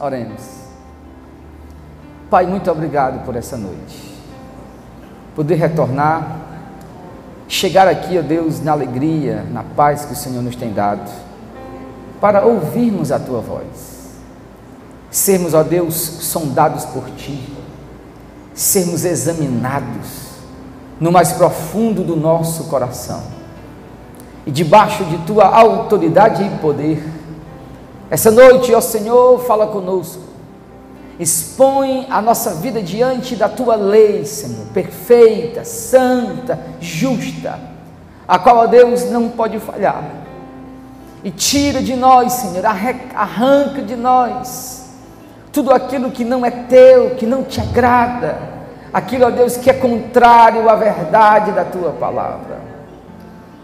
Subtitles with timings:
[0.00, 0.42] Oremos.
[2.30, 4.16] Pai, muito obrigado por essa noite.
[5.34, 6.40] Poder retornar,
[7.48, 11.10] chegar aqui, ó Deus, na alegria, na paz que o Senhor nos tem dado,
[12.20, 14.08] para ouvirmos a tua voz.
[15.10, 17.52] Sermos, ó Deus, sondados por ti,
[18.54, 20.28] sermos examinados
[21.00, 23.22] no mais profundo do nosso coração.
[24.46, 27.17] E debaixo de tua autoridade e poder,
[28.10, 30.22] essa noite, ó Senhor, fala conosco.
[31.18, 37.58] Expõe a nossa vida diante da tua lei, Senhor, perfeita, santa, justa,
[38.26, 40.04] a qual, ó Deus, não pode falhar.
[41.24, 44.78] E tira de nós, Senhor, arranca de nós
[45.52, 48.38] tudo aquilo que não é teu, que não te agrada,
[48.92, 52.60] aquilo, ó Deus, que é contrário à verdade da tua palavra.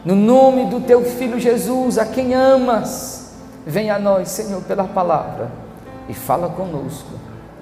[0.04, 3.23] No nome do teu filho Jesus, a quem amas,
[3.66, 5.50] Venha a nós, Senhor, pela palavra
[6.08, 7.10] e fala conosco,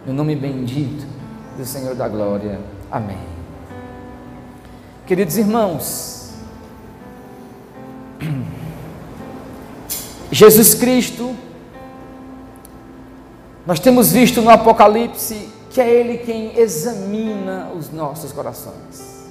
[0.06, 1.06] no nome bendito
[1.56, 2.58] do Senhor da glória.
[2.90, 3.18] Amém.
[5.06, 6.32] Queridos irmãos,
[10.30, 11.34] Jesus Cristo,
[13.66, 19.21] nós temos visto no Apocalipse que é Ele quem examina os nossos corações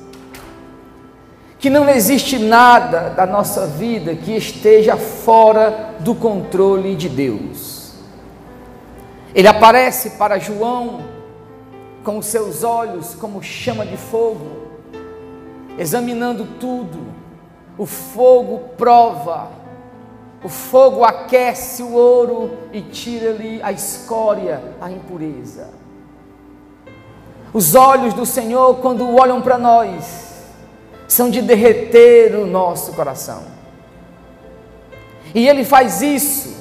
[1.61, 7.93] que não existe nada da nossa vida que esteja fora do controle de Deus.
[9.35, 11.01] Ele aparece para João
[12.03, 14.71] com os seus olhos como chama de fogo,
[15.77, 16.99] examinando tudo.
[17.77, 19.49] O fogo prova,
[20.43, 25.69] o fogo aquece o ouro e tira-lhe a escória, a impureza.
[27.53, 30.30] Os olhos do Senhor, quando olham para nós,
[31.11, 33.43] são de derreter o nosso coração.
[35.35, 36.55] E ele faz isso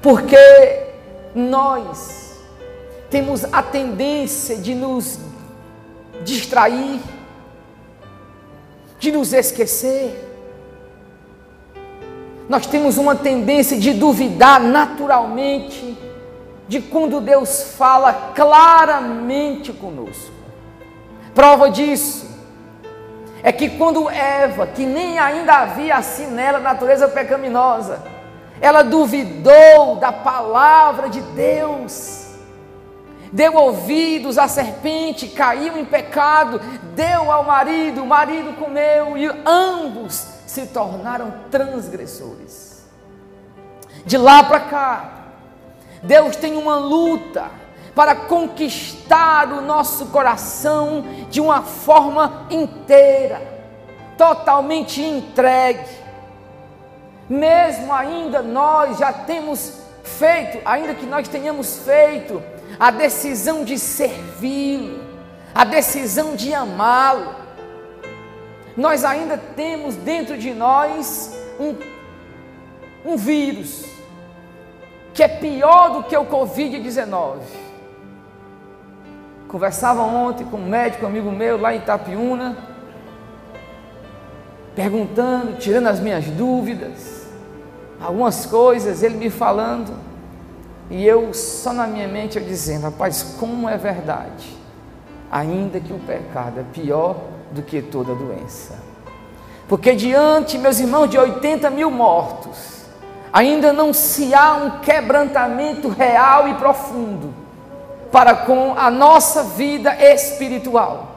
[0.00, 0.36] porque
[1.34, 2.40] nós
[3.10, 5.18] temos a tendência de nos
[6.22, 7.00] distrair,
[9.00, 10.28] de nos esquecer.
[12.48, 15.98] Nós temos uma tendência de duvidar naturalmente
[16.68, 20.41] de quando Deus fala claramente conosco.
[21.34, 22.30] Prova disso
[23.42, 28.02] é que quando Eva, que nem ainda havia assim nela natureza pecaminosa,
[28.60, 32.28] ela duvidou da palavra de Deus,
[33.32, 36.60] deu ouvidos à serpente, caiu em pecado,
[36.94, 42.86] deu ao marido, o marido comeu e ambos se tornaram transgressores.
[44.04, 45.12] De lá para cá,
[46.02, 47.61] Deus tem uma luta
[47.94, 53.40] para conquistar o nosso coração de uma forma inteira,
[54.16, 56.02] totalmente entregue.
[57.28, 62.42] Mesmo ainda nós já temos feito, ainda que nós tenhamos feito
[62.78, 65.02] a decisão de servi-lo,
[65.54, 67.34] a decisão de amá-lo,
[68.74, 71.76] nós ainda temos dentro de nós um,
[73.12, 73.84] um vírus
[75.12, 77.61] que é pior do que o Covid-19
[79.52, 82.56] Conversava ontem com um médico amigo meu lá em Itapiúna,
[84.74, 87.26] perguntando, tirando as minhas dúvidas,
[88.00, 89.92] algumas coisas, ele me falando,
[90.88, 94.56] e eu só na minha mente eu dizendo, rapaz, como é verdade,
[95.30, 97.14] ainda que o pecado é pior
[97.50, 98.78] do que toda doença.
[99.68, 102.86] Porque diante, meus irmãos, de 80 mil mortos,
[103.30, 107.41] ainda não se há um quebrantamento real e profundo
[108.12, 111.08] para com a nossa vida espiritual.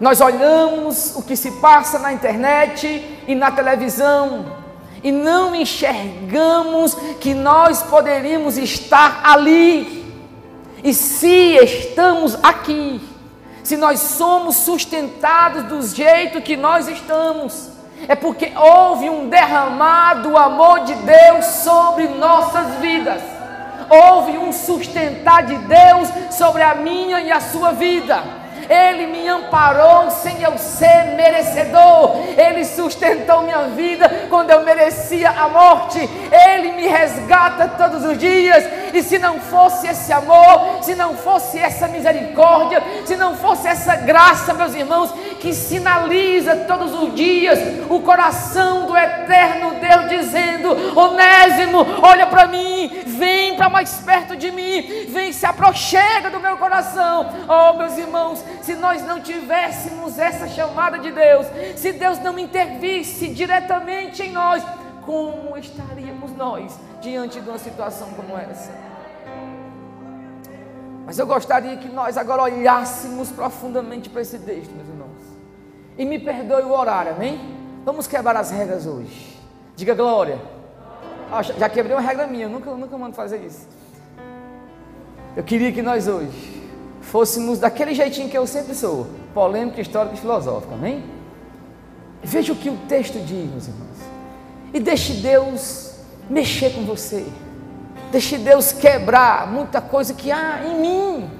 [0.00, 4.46] Nós olhamos o que se passa na internet e na televisão
[5.02, 10.00] e não enxergamos que nós poderíamos estar ali.
[10.82, 13.02] E se estamos aqui,
[13.62, 17.68] se nós somos sustentados do jeito que nós estamos,
[18.08, 23.39] é porque houve um derramado amor de Deus sobre nossas vidas
[23.90, 28.40] houve um sustentar de Deus sobre a minha e a sua vida.
[28.70, 32.18] Ele me amparou sem eu ser merecedor.
[32.36, 35.98] Ele sustentou minha vida quando eu merecia a morte.
[36.30, 38.64] Ele me resgata todos os dias.
[38.92, 43.96] E se não fosse esse amor, se não fosse essa misericórdia, se não fosse essa
[43.96, 47.58] graça, meus irmãos, que sinaliza todos os dias
[47.88, 54.50] o coração do eterno Deus dizendo: Onésimo, olha para mim, vem para mais perto de
[54.50, 57.32] mim, vem se aproxega do meu coração.
[57.48, 61.46] Oh, meus irmãos, se nós não tivéssemos essa chamada de Deus,
[61.76, 64.62] se Deus não intervisse diretamente em nós,
[65.04, 68.70] como estaríamos nós diante de uma situação como essa?
[71.06, 75.10] Mas eu gostaria que nós agora olhássemos profundamente para esse texto, meus irmãos.
[75.98, 77.40] E me perdoe o horário, amém?
[77.84, 79.36] Vamos quebrar as regras hoje.
[79.74, 80.40] Diga glória.
[81.32, 83.66] Ah, já quebrei uma regra minha, eu nunca, nunca mando fazer isso.
[85.36, 86.62] Eu queria que nós hoje
[87.00, 91.04] fôssemos daquele jeitinho que eu sempre sou, polêmico, histórico e filosófico, amém?
[92.22, 93.98] Veja o que o texto diz, meus irmãos.
[94.72, 95.89] E deixe Deus
[96.30, 97.26] mexer com você.
[98.12, 101.30] Deixe Deus quebrar muita coisa que há em mim,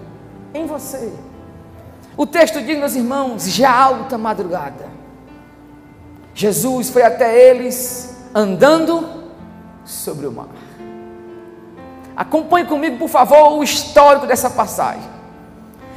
[0.53, 1.13] em você.
[2.17, 4.85] O texto diz, meus irmãos, já alta madrugada.
[6.35, 9.25] Jesus foi até eles andando
[9.85, 10.49] sobre o mar.
[12.17, 15.09] Acompanhe comigo, por favor, o histórico dessa passagem.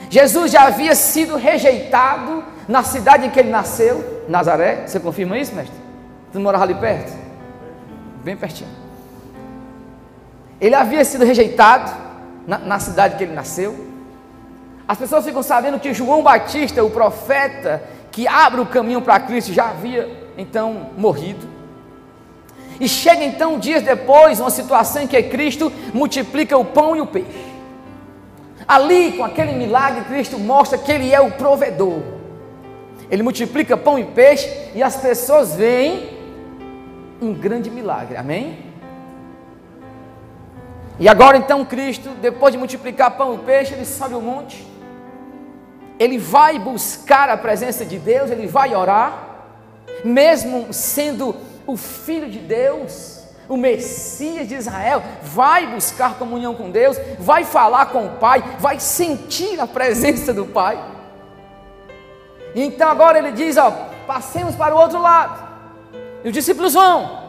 [0.09, 4.87] Jesus já havia sido rejeitado na cidade em que ele nasceu, Nazaré.
[4.87, 5.75] Você confirma isso, mestre?
[6.31, 7.11] Você morava ali perto?
[8.23, 8.82] Bem pertinho.
[10.59, 11.91] Ele havia sido rejeitado
[12.47, 13.93] na, na cidade que ele nasceu.
[14.87, 19.53] As pessoas ficam sabendo que João Batista, o profeta que abre o caminho para Cristo,
[19.53, 21.47] já havia então morrido.
[22.79, 27.07] E chega então dias depois uma situação em que Cristo multiplica o pão e o
[27.07, 27.53] peixe.
[28.67, 32.01] Ali, com aquele milagre, Cristo mostra que Ele é o provedor.
[33.09, 36.09] Ele multiplica pão e peixe e as pessoas veem
[37.21, 38.72] um grande milagre, amém?
[40.99, 44.65] E agora então Cristo, depois de multiplicar pão e peixe, ele sobe o monte,
[45.99, 49.29] ele vai buscar a presença de Deus, ele vai orar,
[50.03, 51.35] mesmo sendo
[51.65, 57.87] o Filho de Deus, o Messias de Israel, vai buscar comunhão com Deus, vai falar
[57.87, 60.77] com o Pai, vai sentir a presença do Pai.
[62.55, 63.71] Então agora ele diz: ó,
[64.05, 65.41] passemos para o outro lado.
[66.23, 67.22] E os discípulos vão.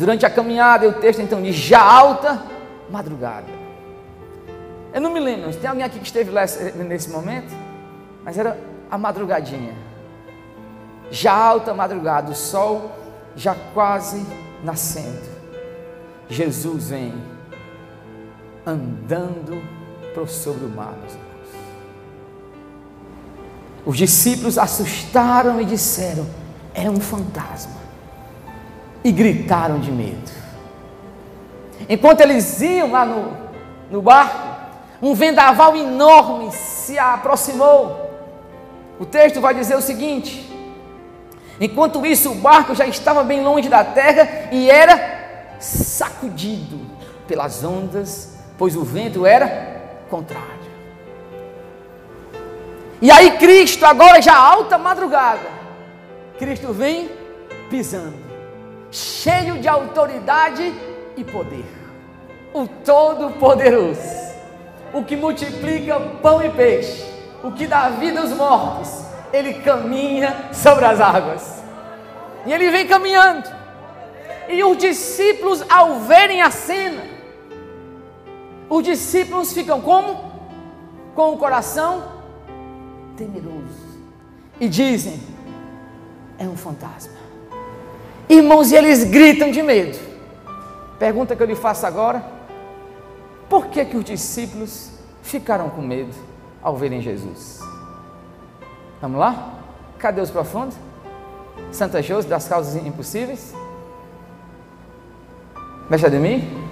[0.00, 2.42] Durante a caminhada, o texto então diz: já alta
[2.88, 3.48] madrugada.
[4.94, 6.40] Eu não me lembro, tem alguém aqui que esteve lá
[6.74, 7.54] nesse momento?
[8.24, 8.58] Mas era
[8.90, 9.74] a madrugadinha.
[11.10, 12.90] Já alta madrugada, o sol
[13.36, 14.26] já quase
[14.64, 15.28] nascendo.
[16.30, 17.12] Jesus vem
[18.64, 19.62] andando
[20.14, 20.96] por sobre o mar.
[23.84, 26.26] Os discípulos assustaram e disseram:
[26.72, 27.79] é um fantasma.
[29.02, 30.30] E gritaram de medo.
[31.88, 33.36] Enquanto eles iam lá no,
[33.90, 34.48] no barco,
[35.00, 38.10] um vendaval enorme se aproximou
[39.00, 40.46] o texto vai dizer o seguinte:
[41.58, 46.78] enquanto isso, o barco já estava bem longe da terra e era sacudido
[47.26, 49.80] pelas ondas, pois o vento era
[50.10, 50.60] contrário.
[53.00, 55.48] E aí, Cristo, agora já alta madrugada,
[56.38, 57.10] Cristo vem
[57.70, 58.18] pisando,
[58.90, 60.74] cheio de autoridade
[61.16, 61.66] e poder,
[62.52, 64.30] o Todo-Poderoso,
[64.92, 67.10] o que multiplica pão e peixe
[67.42, 71.62] o que dá vida aos mortos, ele caminha sobre as águas.
[72.46, 73.48] E ele vem caminhando.
[74.48, 77.02] E os discípulos, ao verem a cena,
[78.68, 80.30] os discípulos ficam como?
[81.14, 82.02] Com o coração
[83.16, 84.00] temeroso.
[84.58, 85.20] E dizem:
[86.38, 87.19] é um fantasma.
[88.30, 89.98] Irmãos, e eles gritam de medo.
[90.98, 92.24] Pergunta que eu lhe faço agora:
[93.48, 96.30] por que, que os discípulos ficaram com medo?
[96.62, 97.60] ao verem Jesus.
[99.00, 99.54] Vamos lá?
[99.98, 100.76] Cadê os profundos?
[101.72, 103.54] Santa José das causas impossíveis?
[105.88, 106.68] Mexe de mim?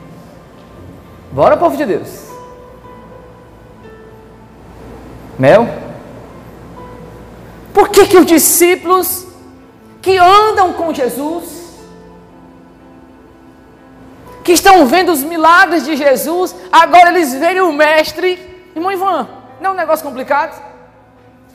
[1.32, 2.28] Bora, povo de Deus.
[5.38, 5.66] Mel?
[7.72, 9.26] Por que, que os discípulos
[10.08, 11.76] que andam com Jesus,
[14.42, 19.28] que estão vendo os milagres de Jesus, agora eles veem o Mestre, irmão Ivan,
[19.60, 20.66] não é um negócio complicado?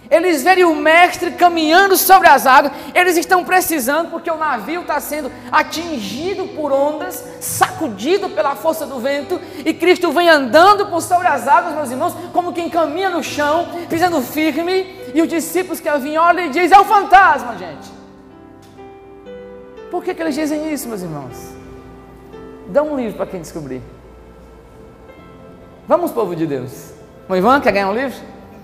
[0.07, 4.99] Eles verem o mestre caminhando sobre as águas, eles estão precisando, porque o navio está
[4.99, 11.27] sendo atingido por ondas, sacudido pela força do vento, e Cristo vem andando por sobre
[11.27, 15.89] as águas, meus irmãos, como quem caminha no chão, pisando firme, e os discípulos que
[15.97, 18.02] vinham olham e dizem: É o fantasma, gente.
[19.93, 21.53] Por que, que eles dizem isso, meus irmãos?
[22.69, 23.79] Dá um livro para quem descobrir.
[25.87, 26.91] Vamos, povo de Deus.
[27.29, 28.17] O Ivan quer ganhar um livro?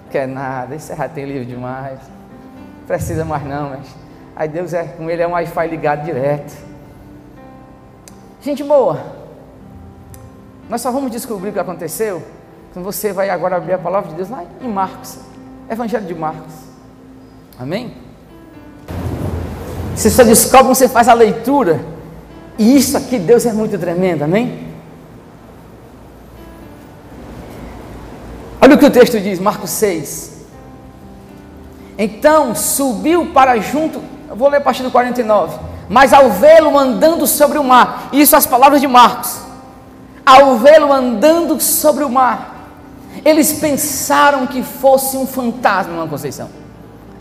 [0.09, 1.99] Quer nada, esse já tem livro demais.
[2.87, 3.95] Precisa mais não, mas.
[4.35, 6.51] Aí Deus é, com ele é um Wi-Fi ligado direto.
[8.41, 8.99] Gente boa,
[10.67, 12.23] nós só vamos descobrir o que aconteceu
[12.73, 15.19] quando você vai agora abrir a palavra de Deus lá em Marcos,
[15.69, 16.55] Evangelho de Marcos.
[17.59, 18.08] Amém?
[19.99, 21.83] Você só descobre você faz a leitura.
[22.57, 24.65] E isso aqui, Deus é muito tremendo, amém?
[28.61, 30.45] Olha o que o texto diz, Marcos 6.
[31.97, 35.59] Então subiu para junto, eu vou ler a partir do 49.
[35.89, 39.41] Mas ao vê-lo andando sobre o mar, isso as palavras de Marcos,
[40.25, 42.69] ao vê-lo andando sobre o mar,
[43.25, 46.49] eles pensaram que fosse um fantasma, uma Conceição,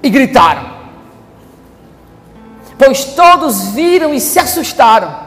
[0.00, 0.77] e gritaram,
[2.78, 5.26] pois todos viram e se assustaram.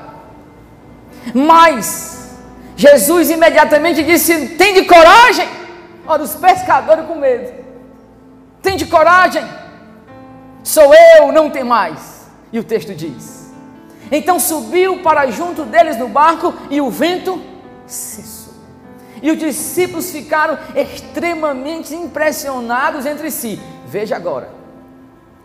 [1.35, 2.37] Mas
[2.75, 5.47] Jesus imediatamente disse: Tem de coragem.
[6.07, 7.53] Ora, os pescadores com medo.
[8.61, 9.43] Tem de coragem.
[10.63, 12.29] Sou eu, não tem mais.
[12.53, 13.51] E o texto diz:
[14.11, 17.41] Então subiu para junto deles no barco e o vento
[17.85, 18.53] cessou.
[19.21, 23.59] E os discípulos ficaram extremamente impressionados entre si.
[23.85, 24.60] Veja agora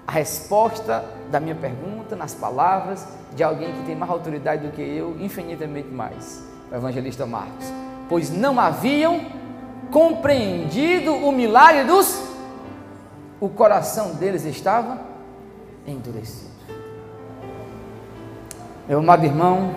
[0.06, 4.80] a resposta da minha pergunta nas palavras de alguém que tem mais autoridade do que
[4.80, 7.66] eu, infinitamente mais, o evangelista Marcos.
[8.08, 9.20] Pois não haviam
[9.90, 12.22] compreendido o milagre dos.
[13.40, 15.00] O coração deles estava
[15.86, 16.56] endurecido.
[18.88, 19.74] Meu amado irmão,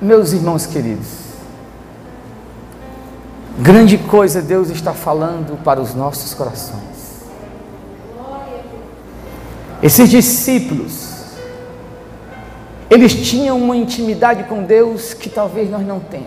[0.00, 1.25] meus irmãos queridos,
[3.58, 6.96] grande coisa Deus está falando para os nossos corações.
[9.82, 11.24] Esses discípulos,
[12.88, 16.26] eles tinham uma intimidade com Deus que talvez nós não temos.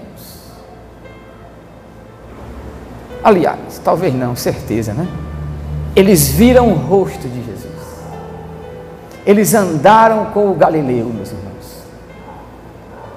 [3.24, 5.08] Aliás, talvez não, certeza, né?
[5.96, 7.70] Eles viram o rosto de Jesus.
[9.26, 11.84] Eles andaram com o Galileu, meus irmãos.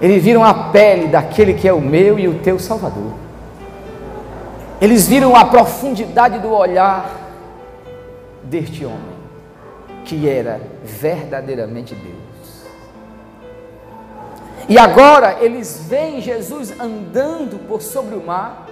[0.00, 3.21] Eles viram a pele daquele que é o meu e o teu Salvador.
[4.82, 7.08] Eles viram a profundidade do olhar
[8.42, 9.12] deste homem
[10.04, 12.66] que era verdadeiramente Deus.
[14.68, 18.66] E agora eles veem Jesus andando por sobre o mar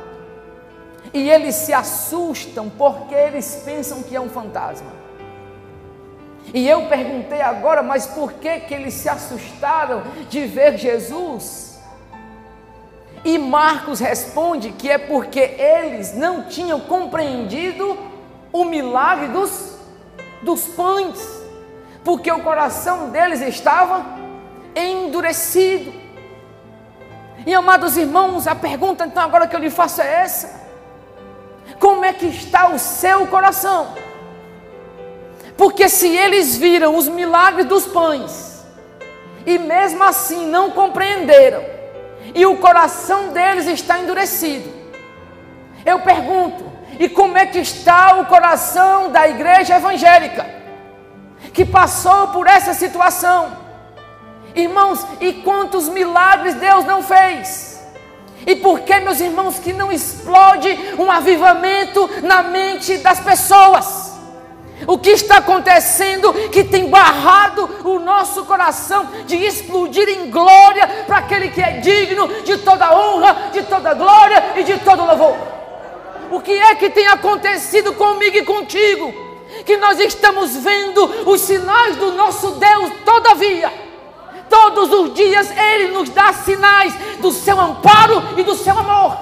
[1.14, 4.90] e eles se assustam porque eles pensam que é um fantasma.
[6.52, 11.69] E eu perguntei agora, mas por que que eles se assustaram de ver Jesus?
[13.24, 17.98] E Marcos responde que é porque eles não tinham compreendido
[18.52, 19.80] o milagre dos
[20.42, 21.42] dos pães,
[22.04, 24.04] porque o coração deles estava
[24.74, 25.92] endurecido.
[27.46, 30.60] E amados irmãos, a pergunta então agora que eu lhe faço é essa:
[31.78, 33.94] como é que está o seu coração?
[35.56, 38.64] Porque se eles viram os milagres dos pães,
[39.44, 41.62] e mesmo assim não compreenderam,
[42.34, 44.70] e o coração deles está endurecido,
[45.84, 46.64] eu pergunto:
[46.98, 50.46] e como é que está o coração da igreja evangélica
[51.52, 53.56] que passou por essa situação?
[54.54, 57.70] Irmãos, e quantos milagres Deus não fez?
[58.46, 60.68] E por que, meus irmãos, que não explode
[60.98, 64.09] um avivamento na mente das pessoas?
[64.86, 71.18] O que está acontecendo que tem barrado o nosso coração de explodir em glória para
[71.18, 75.50] aquele que é digno de toda honra, de toda glória e de todo louvor?
[76.30, 79.12] o que é que tem acontecido comigo e contigo?
[79.66, 83.70] Que nós estamos vendo os sinais do nosso Deus, todavia,
[84.48, 89.18] todos os dias Ele nos dá sinais do seu amparo e do seu amor.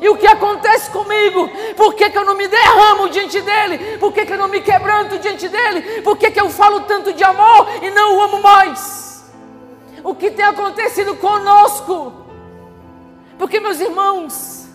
[0.00, 1.23] E o que acontece comigo?
[3.28, 3.98] Diante dele?
[3.98, 6.02] Por que, que eu não me quebranto diante dele?
[6.02, 9.24] Por que, que eu falo tanto de amor e não o amo mais?
[10.02, 12.12] O que tem acontecido conosco?
[13.38, 14.68] Porque, meus irmãos,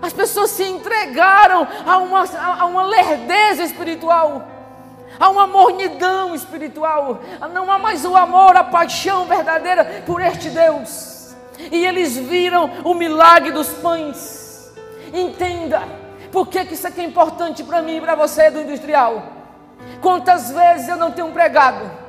[0.00, 2.24] as pessoas se entregaram a uma,
[2.60, 4.46] a uma lerdeza espiritual,
[5.18, 7.20] a uma mornidão espiritual.
[7.52, 11.34] Não há mais o amor, a paixão verdadeira por este Deus.
[11.70, 14.72] E eles viram o milagre dos pães.
[15.12, 15.82] Entenda,
[16.32, 19.22] por que, que isso aqui é importante para mim e para você do industrial?
[20.00, 22.02] Quantas vezes eu não tenho pregado?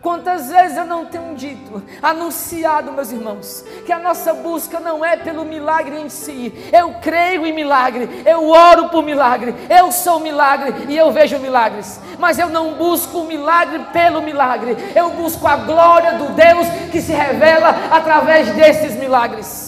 [0.00, 5.16] Quantas vezes eu não tenho dito, anunciado, meus irmãos, que a nossa busca não é
[5.16, 6.54] pelo milagre em si.
[6.72, 11.98] Eu creio em milagre, eu oro por milagre, eu sou milagre e eu vejo milagres.
[12.20, 17.00] Mas eu não busco o milagre pelo milagre, eu busco a glória do Deus que
[17.00, 19.65] se revela através desses milagres.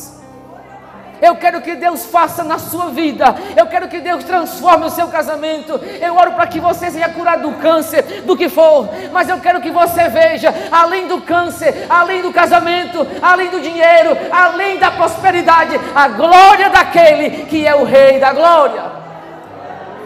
[1.21, 3.35] Eu quero que Deus faça na sua vida.
[3.57, 5.73] Eu quero que Deus transforme o seu casamento.
[6.01, 8.89] Eu oro para que você seja curado do câncer, do que for.
[9.13, 14.17] Mas eu quero que você veja, além do câncer, além do casamento, além do dinheiro,
[14.31, 18.83] além da prosperidade, a glória daquele que é o Rei da glória.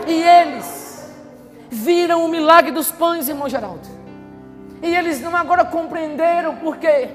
[0.06, 1.12] E eles
[1.70, 3.88] viram o milagre dos pães, irmão Geraldo.
[4.82, 7.08] E eles não agora compreenderam por quê.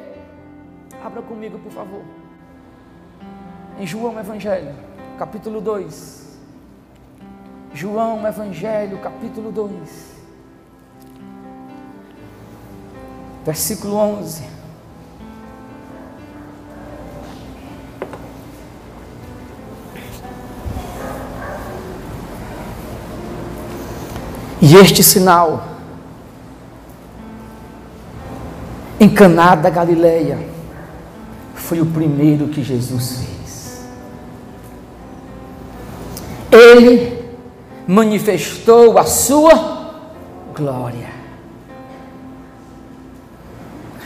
[1.03, 2.01] Abra comigo, por favor.
[3.79, 4.73] Em João Evangelho,
[5.19, 6.39] capítulo 2.
[7.75, 9.71] João Evangelho, capítulo 2.
[13.45, 14.43] Versículo 11.
[24.59, 25.63] E este sinal
[28.99, 30.39] em Caná da Galileia
[31.53, 33.36] foi o primeiro que Jesus fez.
[36.67, 37.25] Ele
[37.87, 39.93] manifestou a sua
[40.55, 41.09] glória.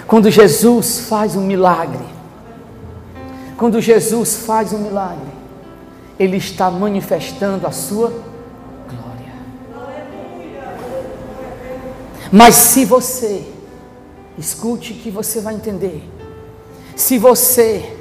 [0.06, 2.06] Quando Jesus faz um milagre,
[3.58, 5.32] quando Jesus faz um milagre,
[6.20, 8.10] ele está manifestando a sua
[8.90, 9.34] glória.
[12.32, 13.46] Mas se você
[14.38, 16.04] escute que você vai entender.
[16.96, 17.98] Se você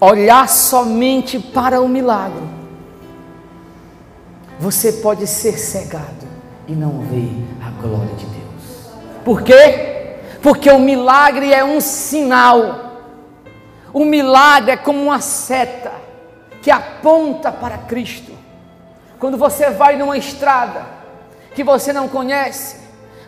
[0.00, 2.59] olhar somente para o milagre,
[4.60, 6.28] você pode ser cegado
[6.68, 7.32] e não ver
[7.66, 8.90] a glória de Deus.
[9.24, 10.18] Por quê?
[10.42, 12.90] Porque o milagre é um sinal.
[13.90, 15.90] O milagre é como uma seta
[16.62, 18.32] que aponta para Cristo.
[19.18, 20.84] Quando você vai numa estrada
[21.54, 22.76] que você não conhece,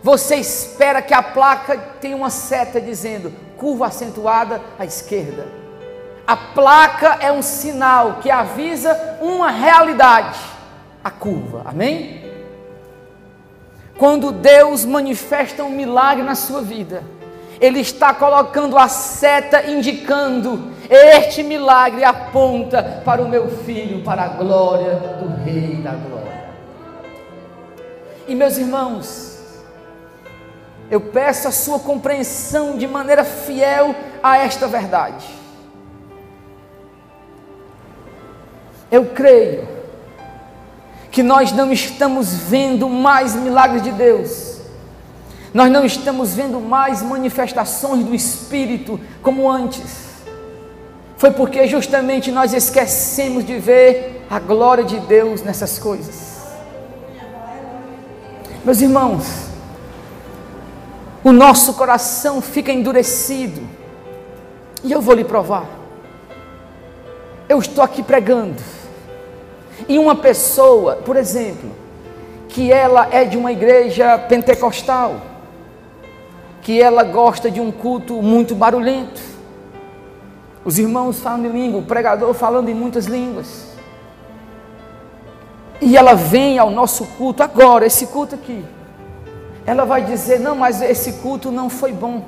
[0.02, 5.46] você espera que a placa tenha uma seta dizendo curva acentuada à esquerda.
[6.26, 10.38] A placa é um sinal que avisa uma realidade,
[11.02, 11.62] a curva.
[11.64, 12.22] Amém?
[13.98, 17.02] Quando Deus manifesta um milagre na sua vida,
[17.60, 24.28] Ele está colocando a seta indicando: este milagre aponta para o meu filho, para a
[24.28, 26.22] glória do Rei da Glória.
[28.26, 29.62] E meus irmãos,
[30.90, 35.26] eu peço a sua compreensão de maneira fiel a esta verdade.
[38.90, 39.81] Eu creio
[41.12, 44.60] que nós não estamos vendo mais milagres de Deus,
[45.52, 50.10] nós não estamos vendo mais manifestações do Espírito como antes.
[51.18, 56.32] Foi porque justamente nós esquecemos de ver a glória de Deus nessas coisas.
[58.64, 59.26] Meus irmãos,
[61.22, 63.60] o nosso coração fica endurecido.
[64.82, 65.66] E eu vou lhe provar.
[67.48, 68.60] Eu estou aqui pregando.
[69.88, 71.70] E uma pessoa, por exemplo,
[72.48, 75.16] que ela é de uma igreja pentecostal,
[76.60, 79.20] que ela gosta de um culto muito barulhento.
[80.64, 83.66] Os irmãos falam em língua, o pregador falando em muitas línguas.
[85.80, 88.64] E ela vem ao nosso culto agora, esse culto aqui
[89.66, 92.24] ela vai dizer: não, mas esse culto não foi bom.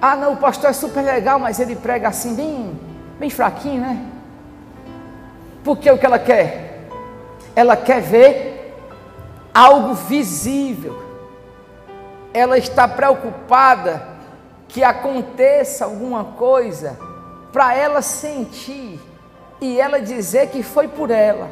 [0.00, 2.78] Ah, não, o pastor é super legal, mas ele prega assim, bem,
[3.18, 4.06] bem fraquinho, né?
[5.68, 6.88] Porque o que ela quer?
[7.54, 8.74] Ela quer ver
[9.52, 10.98] algo visível.
[12.32, 14.02] Ela está preocupada
[14.66, 16.98] que aconteça alguma coisa
[17.52, 18.98] para ela sentir
[19.60, 21.50] e ela dizer que foi por ela.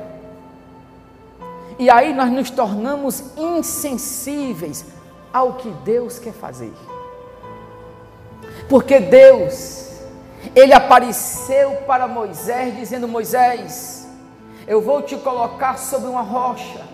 [1.79, 4.87] E aí nós nos tornamos insensíveis
[5.31, 6.73] ao que Deus quer fazer.
[8.67, 9.91] Porque Deus,
[10.55, 13.96] Ele apareceu para Moisés, dizendo: Moisés,
[14.67, 16.85] eu vou te colocar sobre uma rocha.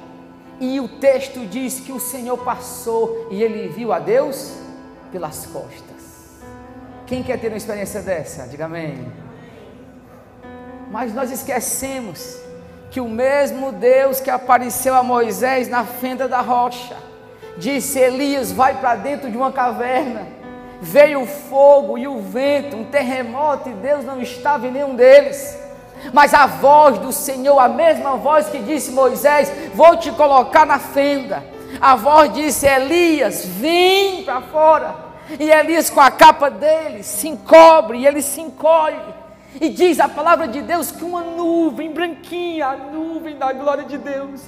[0.60, 4.54] E o texto diz que o Senhor passou e ele viu a Deus
[5.10, 6.42] pelas costas.
[7.06, 8.46] Quem quer ter uma experiência dessa?
[8.46, 9.10] Diga amém.
[10.90, 12.38] Mas nós esquecemos
[12.90, 16.96] que o mesmo Deus que apareceu a Moisés na fenda da rocha,
[17.56, 20.26] disse: Elias, vai para dentro de uma caverna.
[20.80, 25.61] Veio o fogo e o vento, um terremoto, e Deus não estava em nenhum deles.
[26.12, 30.78] Mas a voz do Senhor, a mesma voz que disse Moisés: Vou te colocar na
[30.78, 31.44] fenda.
[31.80, 35.12] A voz disse: Elias, vem para fora.
[35.38, 39.22] E Elias, com a capa dele, se encobre e ele se encolhe.
[39.60, 43.98] E diz a palavra de Deus que uma nuvem branquinha, a nuvem da glória de
[43.98, 44.42] Deus,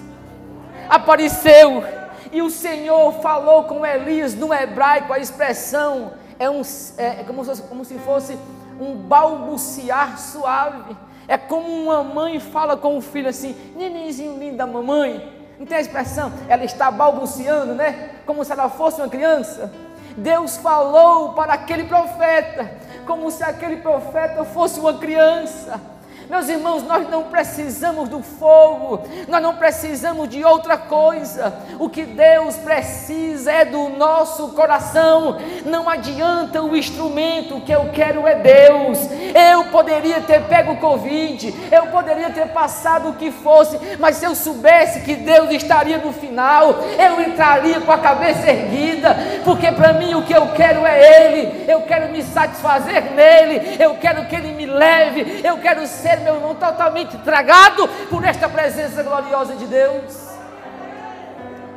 [0.88, 1.85] apareceu.
[2.33, 6.62] E o Senhor falou com Elias no hebraico, a expressão é, um,
[6.97, 8.38] é, como, se, como se fosse
[8.81, 10.97] um balbuciar suave.
[11.26, 15.32] É como uma mãe fala com o filho assim, nenenzinho lindo da mamãe.
[15.58, 16.32] Não tem a expressão?
[16.48, 18.10] Ela está balbuciando, né?
[18.26, 19.72] Como se ela fosse uma criança.
[20.16, 22.70] Deus falou para aquele profeta
[23.06, 25.80] como se aquele profeta fosse uma criança.
[26.28, 31.54] Meus irmãos, nós não precisamos do fogo, nós não precisamos de outra coisa.
[31.78, 35.38] O que Deus precisa é do nosso coração.
[35.64, 38.98] Não adianta o instrumento, o que eu quero é Deus.
[39.34, 44.24] Eu poderia ter pego o Covid, eu poderia ter passado o que fosse, mas se
[44.24, 49.92] eu soubesse que Deus estaria no final, eu entraria com a cabeça erguida, porque para
[49.92, 54.37] mim o que eu quero é Ele, eu quero me satisfazer nele, eu quero que
[54.37, 59.66] Ele me leve, eu quero ser, meu irmão, totalmente tragado por esta presença gloriosa de
[59.66, 60.29] Deus.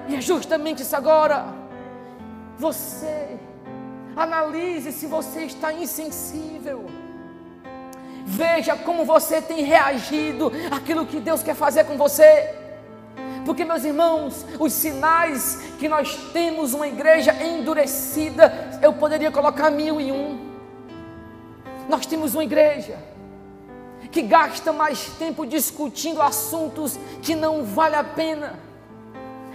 [0.07, 1.45] E é justamente isso agora.
[2.57, 3.37] Você
[4.15, 6.85] analise se você está insensível.
[8.25, 12.53] Veja como você tem reagido àquilo que Deus quer fazer com você.
[13.45, 20.01] Porque, meus irmãos, os sinais que nós temos uma igreja endurecida, eu poderia colocar mil
[20.01, 20.47] e um.
[21.87, 22.97] Nós temos uma igreja
[24.11, 28.53] que gasta mais tempo discutindo assuntos que não vale a pena,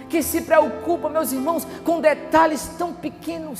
[0.09, 3.59] que se preocupa, meus irmãos, com detalhes tão pequenos,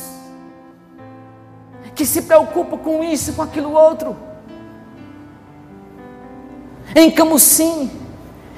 [1.95, 4.15] que se preocupa com isso, com aquilo outro.
[6.95, 7.91] Em Camusim,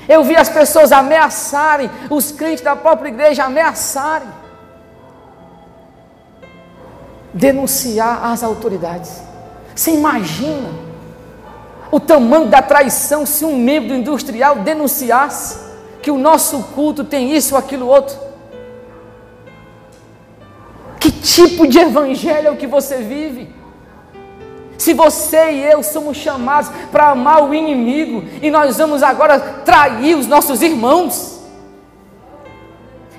[0.08, 4.28] eu vi as pessoas ameaçarem, os crentes da própria igreja ameaçarem,
[7.34, 9.22] denunciar as autoridades.
[9.76, 10.85] Você imagina
[11.92, 15.58] o tamanho da traição se um membro industrial denunciasse
[16.02, 18.18] que o nosso culto tem isso ou aquilo outro?
[21.00, 23.54] Que tipo de evangelho é o que você vive?
[24.78, 30.16] Se você e eu somos chamados para amar o inimigo e nós vamos agora trair
[30.16, 31.40] os nossos irmãos,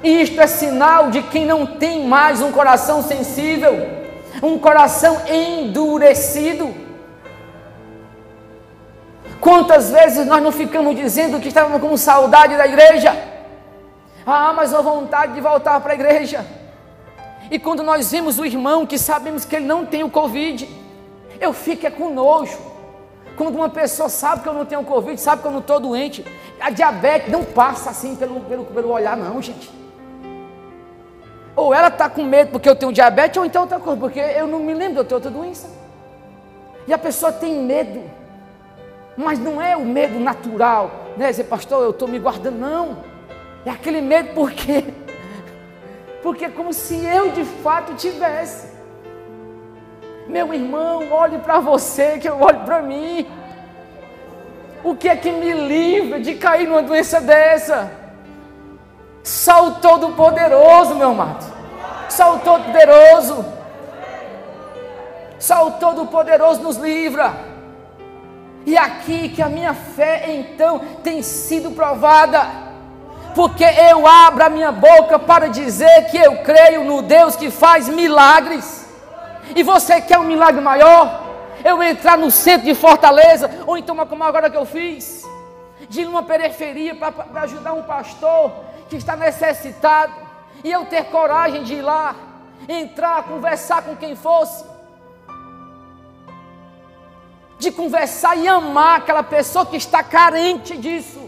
[0.02, 3.96] e isto é sinal de quem não tem mais um coração sensível
[4.42, 6.85] um coração endurecido.
[9.40, 13.16] Quantas vezes nós não ficamos dizendo que estávamos com saudade da igreja?
[14.26, 16.44] Ah, mas uma vontade de voltar para a igreja.
[17.50, 20.68] E quando nós vimos o irmão que sabemos que ele não tem o Covid,
[21.40, 22.58] eu fico é com nojo.
[23.36, 26.24] Quando uma pessoa sabe que eu não tenho Covid, sabe que eu não estou doente,
[26.58, 29.70] a diabetes não passa assim pelo, pelo, pelo olhar, não, gente.
[31.54, 34.46] Ou ela está com medo porque eu tenho diabetes, ou então outra coisa, porque eu
[34.46, 35.70] não me lembro de eu ter outra doença.
[36.86, 38.02] E a pessoa tem medo,
[39.16, 41.30] mas não é o medo natural, né?
[41.30, 42.98] Dizer, pastor, eu estou me guardando, não.
[43.64, 44.84] É aquele medo porque,
[46.22, 48.76] porque é como se eu de fato tivesse.
[50.28, 53.26] Meu irmão, olhe para você, que eu olho para mim.
[54.84, 57.90] O que é que me livra de cair numa doença dessa?
[59.22, 61.44] Só o Todo-Poderoso, meu amado.
[62.08, 63.44] Só o Todo-Poderoso.
[65.38, 67.55] Só o Todo-Poderoso nos livra.
[68.66, 72.66] E aqui que a minha fé então tem sido provada.
[73.32, 77.88] Porque eu abro a minha boca para dizer que eu creio no Deus que faz
[77.88, 78.88] milagres.
[79.54, 81.24] E você quer um milagre maior?
[81.64, 85.22] Eu entrar no centro de Fortaleza, ou então como agora que eu fiz,
[85.88, 88.52] de ir numa periferia para ajudar um pastor
[88.88, 90.12] que está necessitado,
[90.64, 92.14] e eu ter coragem de ir lá,
[92.68, 94.64] entrar, conversar com quem fosse,
[97.58, 101.20] de conversar e amar aquela pessoa que está carente disso.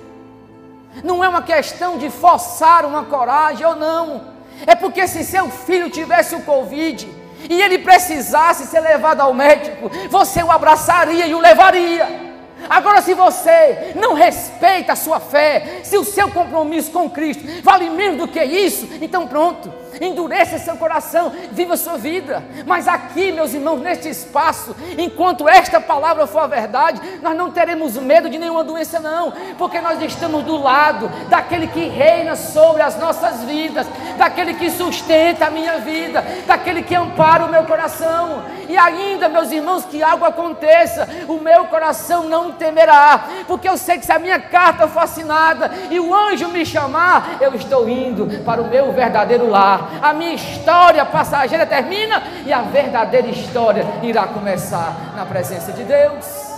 [1.03, 4.39] Não é uma questão de forçar uma coragem ou não.
[4.67, 7.09] É porque se seu filho tivesse o Covid
[7.49, 12.29] e ele precisasse ser levado ao médico, você o abraçaria e o levaria.
[12.69, 17.89] Agora, se você não respeita a sua fé, se o seu compromisso com Cristo vale
[17.89, 22.43] menos do que isso, então pronto, endureça seu coração, viva sua vida.
[22.67, 27.97] Mas aqui, meus irmãos, neste espaço, enquanto esta palavra for a verdade, nós não teremos
[27.97, 32.99] medo de nenhuma doença, não, porque nós estamos do lado daquele que reina sobre as
[32.99, 38.45] nossas vidas, daquele que sustenta a minha vida, daquele que ampara o meu coração.
[38.69, 43.99] E ainda, meus irmãos, que algo aconteça, o meu coração não temerá, porque eu sei
[43.99, 48.45] que se a minha carta for assinada e o anjo me chamar, eu estou indo
[48.45, 49.88] para o meu verdadeiro lar.
[50.03, 56.49] A minha história passageira termina e a verdadeira história irá começar na presença de Deus.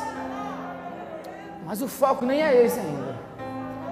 [1.65, 3.17] Mas o foco nem é esse ainda.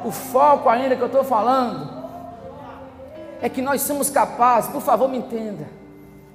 [0.04, 1.98] O foco ainda que eu estou falando
[3.40, 5.66] é que nós somos capazes, por favor, me entenda.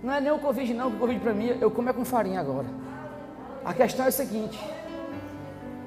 [0.02, 2.40] Não é nem o Covid, não, o Covid para mim, eu como é com farinha
[2.40, 2.68] agora.
[3.64, 4.60] A questão é a seguinte: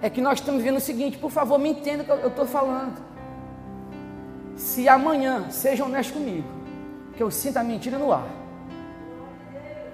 [0.01, 2.47] é que nós estamos vendo o seguinte, por favor, me entenda o que eu estou
[2.47, 2.97] falando.
[4.57, 6.49] Se amanhã, seja honesto comigo,
[7.17, 8.27] que eu sinto a mentira no ar.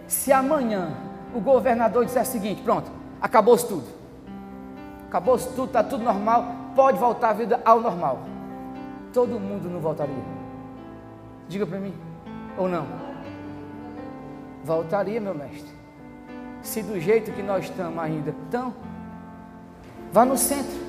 [0.09, 0.93] Se amanhã
[1.35, 3.87] o governador disser o seguinte, pronto, acabou-se tudo.
[5.07, 8.21] acabou tudo, está tudo normal, pode voltar a vida ao normal.
[9.13, 10.15] Todo mundo não voltaria.
[11.49, 11.95] Diga para mim,
[12.57, 12.87] ou não?
[14.65, 15.71] Voltaria, meu mestre.
[16.63, 18.73] Se do jeito que nós estamos ainda, então,
[20.13, 20.81] vá no centro.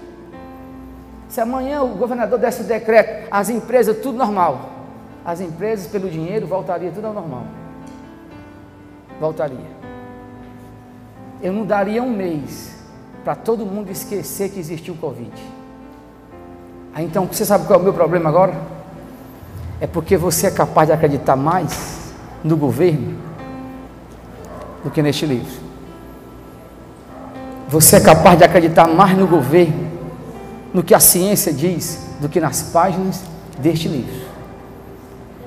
[1.28, 4.72] Se amanhã o governador desse decreto, as empresas tudo normal,
[5.25, 7.43] as empresas pelo dinheiro voltaria tudo ao normal.
[9.19, 9.83] Voltaria.
[11.41, 12.73] Eu não daria um mês
[13.23, 15.31] para todo mundo esquecer que existiu o Covid.
[16.93, 18.53] Aí então, você sabe qual é o meu problema agora?
[19.79, 23.17] É porque você é capaz de acreditar mais no governo
[24.83, 25.63] do que neste livro.
[27.67, 29.91] Você é capaz de acreditar mais no governo,
[30.73, 33.23] no que a ciência diz, do que nas páginas
[33.59, 34.22] deste livro.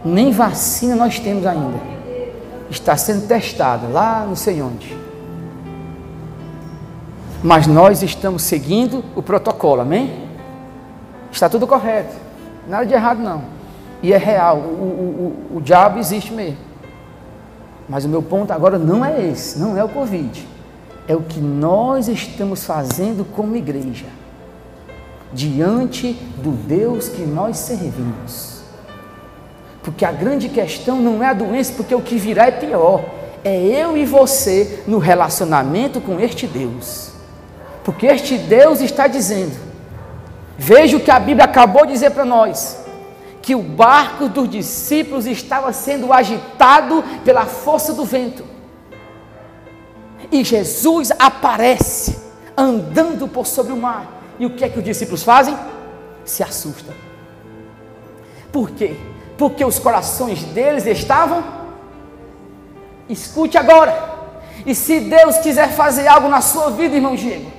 [0.06, 1.80] Nem vacina nós temos ainda.
[2.70, 4.96] Está sendo testada lá não sei onde.
[7.42, 10.28] Mas nós estamos seguindo o protocolo, amém?
[11.32, 12.14] Está tudo correto.
[12.68, 13.42] Nada de errado não.
[14.00, 14.58] E é real.
[14.58, 16.58] O, o, o, o diabo existe mesmo.
[17.88, 20.46] Mas o meu ponto agora não é esse, não é o Covid.
[21.08, 24.06] É o que nós estamos fazendo como igreja.
[25.32, 28.55] Diante do Deus que nós servimos.
[29.86, 33.04] Porque a grande questão não é a doença, porque o que virá é pior.
[33.44, 37.12] É eu e você no relacionamento com este Deus.
[37.84, 39.56] Porque este Deus está dizendo:
[40.58, 42.84] Veja o que a Bíblia acabou de dizer para nós:
[43.40, 48.44] que o barco dos discípulos estava sendo agitado pela força do vento.
[50.32, 52.18] E Jesus aparece
[52.56, 54.20] andando por sobre o mar.
[54.36, 55.56] E o que é que os discípulos fazem?
[56.24, 56.92] Se assustam.
[58.50, 58.96] Por quê?
[59.36, 61.44] Porque os corações deles estavam.
[63.08, 64.16] Escute agora.
[64.64, 67.50] E se Deus quiser fazer algo na sua vida, irmão Diego,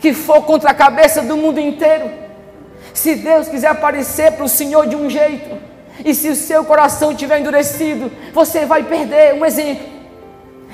[0.00, 2.10] que for contra a cabeça do mundo inteiro,
[2.94, 5.56] se Deus quiser aparecer para o Senhor de um jeito,
[6.04, 9.34] e se o seu coração estiver endurecido, você vai perder.
[9.34, 9.86] Um exemplo.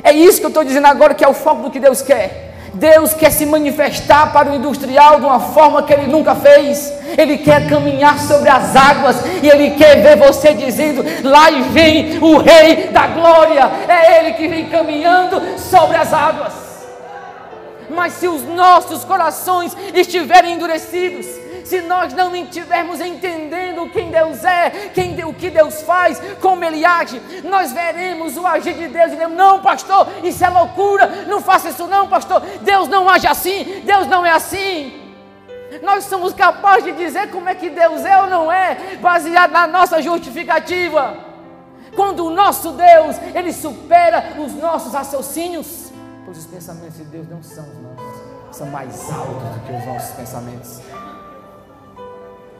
[0.02, 2.53] É isso que eu estou dizendo agora, que é o foco do que Deus quer.
[2.74, 6.92] Deus quer se manifestar para o industrial de uma forma que ele nunca fez.
[7.16, 12.38] Ele quer caminhar sobre as águas e ele quer ver você dizendo: lá vem o
[12.38, 13.70] Rei da Glória.
[13.88, 16.52] É Ele que vem caminhando sobre as águas.
[17.88, 21.26] Mas se os nossos corações estiverem endurecidos,
[21.64, 26.84] se nós não estivermos entendendo quem Deus é, quem, o que Deus faz, como Ele
[26.84, 31.40] age, nós veremos o agir de Deus e diremos: não, pastor, isso é loucura, não
[31.40, 32.40] faça isso, não, pastor.
[32.62, 35.00] Deus não age assim, Deus não é assim.
[35.82, 39.66] Nós somos capazes de dizer como é que Deus é ou não é, baseado na
[39.66, 41.16] nossa justificativa.
[41.94, 45.92] Quando o nosso Deus, Ele supera os nossos raciocínios,
[46.24, 49.86] pois os pensamentos de Deus não são os nossos, são mais altos do que os
[49.86, 50.80] nossos pensamentos.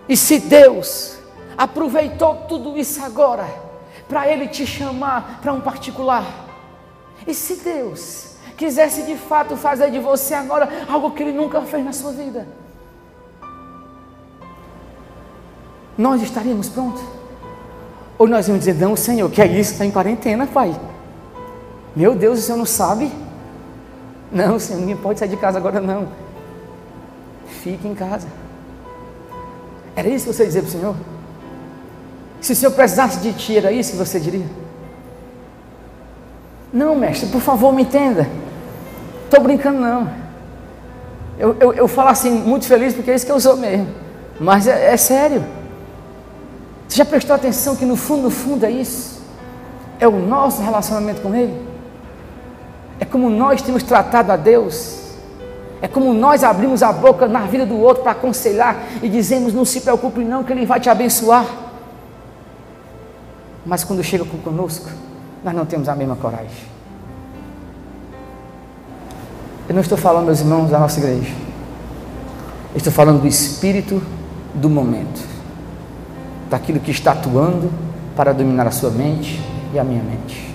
[0.09, 1.19] E se Deus
[1.57, 3.47] aproveitou tudo isso agora
[4.09, 6.25] para Ele te chamar para um particular,
[7.27, 11.85] e se Deus quisesse de fato fazer de você agora algo que Ele nunca fez
[11.85, 12.47] na sua vida,
[15.97, 17.03] nós estaríamos prontos?
[18.19, 19.73] Ou nós íamos dizer, não, Senhor, que é isso?
[19.73, 20.79] Está em quarentena, Pai.
[21.97, 23.11] Meu Deus, o Senhor não sabe?
[24.31, 26.09] Não, Senhor, ninguém pode sair de casa agora, não.
[27.47, 28.29] Fique em casa.
[29.97, 30.97] Era isso que você dizia para o Senhor?
[32.41, 34.47] Se o Senhor precisasse de ti, era isso que você diria?
[36.73, 38.29] Não, mestre, por favor, me entenda.
[39.25, 40.11] Estou brincando, não.
[41.39, 43.87] Eu, eu, eu, falo assim, muito feliz, porque é isso que eu sou mesmo.
[44.41, 45.45] Mas é, é sério.
[46.89, 49.23] Você já prestou atenção que no fundo, no fundo é isso?
[49.99, 51.55] É o nosso relacionamento com Ele?
[53.01, 55.04] É como nós temos tratado a Deus?
[55.85, 59.67] É como nós abrimos a boca na vida do outro para aconselhar e dizemos: não
[59.67, 61.45] se preocupe, não, que Ele vai te abençoar.
[63.67, 64.89] Mas quando chega conosco,
[65.45, 66.73] nós não temos a mesma coragem.
[69.69, 71.35] Eu não estou falando, meus irmãos, da nossa igreja.
[72.73, 74.03] Eu estou falando do espírito
[74.55, 75.21] do momento,
[76.49, 77.71] daquilo que está atuando
[78.17, 79.39] para dominar a sua mente
[79.75, 80.54] e a minha mente.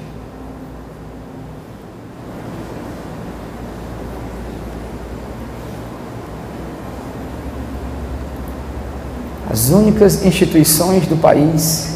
[9.70, 11.90] As únicas instituições do país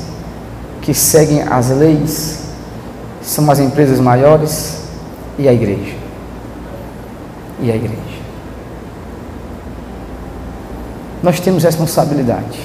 [0.83, 2.43] que seguem as leis
[3.19, 4.83] são as empresas maiores
[5.39, 5.95] e a igreja.
[7.59, 7.97] E a igreja.
[11.23, 12.59] Nós temos responsabilidade.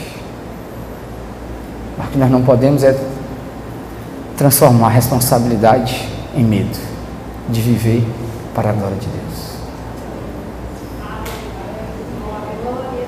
[1.96, 2.94] Mas o que nós não podemos é
[4.36, 6.78] transformar a responsabilidade em medo
[7.48, 8.06] de viver
[8.54, 9.56] para a glória de Deus.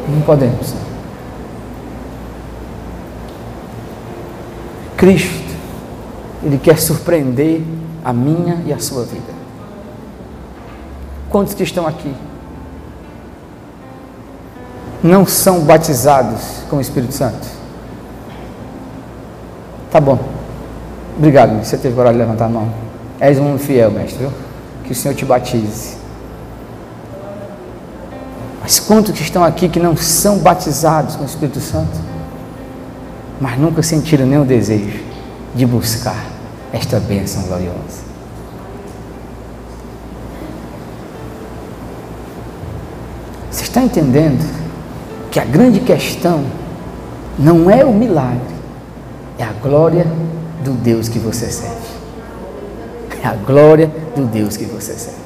[0.09, 0.90] Não podemos.
[5.01, 5.57] Cristo,
[6.43, 7.63] Ele quer surpreender
[8.05, 9.33] a minha e a sua vida.
[11.31, 12.15] Quantos que estão aqui
[15.03, 17.49] não são batizados com o Espírito Santo?
[19.91, 20.19] Tá bom.
[21.17, 22.71] Obrigado, você teve coragem de levantar a mão.
[23.19, 24.33] És um fiel, mestre, viu?
[24.85, 25.97] Que o Senhor te batize.
[28.61, 32.11] Mas quantos que estão aqui que não são batizados com o Espírito Santo,
[33.41, 35.03] mas nunca sentiram nenhum desejo
[35.55, 36.27] de buscar
[36.73, 38.11] esta bênção gloriosa?
[43.51, 44.49] Você está entendendo
[45.31, 46.45] que a grande questão
[47.39, 48.55] não é o milagre,
[49.39, 50.07] é a glória
[50.63, 51.91] do Deus que você serve.
[53.23, 55.19] É a glória do Deus que você serve.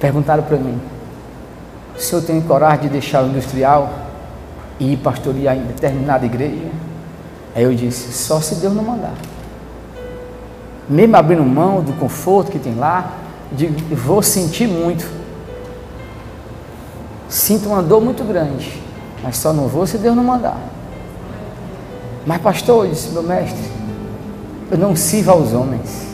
[0.00, 0.80] Perguntaram para mim:
[1.96, 4.01] o senhor tem coragem de deixar o industrial
[4.80, 6.70] ir pastorear em determinada igreja?
[7.54, 9.14] Aí eu disse: só se Deus não mandar.
[10.88, 13.12] Mesmo abrindo mão do conforto que tem lá,
[13.52, 15.08] digo, vou sentir muito.
[17.28, 18.80] Sinto uma dor muito grande,
[19.22, 20.58] mas só não vou se Deus não mandar.
[22.26, 23.70] Mas, pastor, disse meu mestre,
[24.70, 26.06] eu não sirvo aos homens,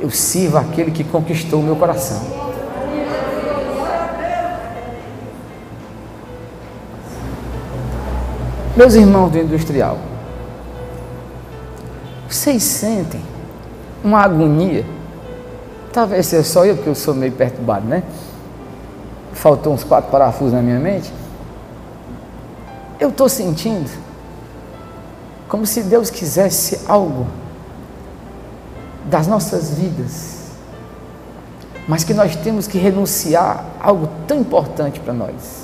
[0.00, 2.43] eu sirvo aquele que conquistou o meu coração.
[8.76, 9.96] Meus irmãos do industrial,
[12.28, 13.20] vocês sentem
[14.02, 14.84] uma agonia?
[15.92, 18.02] Talvez seja só eu, porque eu sou meio perturbado, né?
[19.32, 21.12] Faltou uns quatro parafusos na minha mente.
[22.98, 23.88] Eu estou sentindo
[25.48, 27.28] como se Deus quisesse algo
[29.04, 30.48] das nossas vidas,
[31.86, 35.63] mas que nós temos que renunciar a algo tão importante para nós.